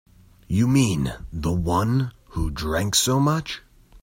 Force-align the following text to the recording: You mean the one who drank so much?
You 0.47 0.67
mean 0.67 1.13
the 1.31 1.51
one 1.51 2.11
who 2.29 2.49
drank 2.49 2.95
so 2.95 3.19
much? 3.19 3.61